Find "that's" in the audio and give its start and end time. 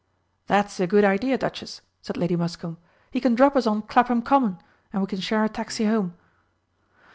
0.47-0.79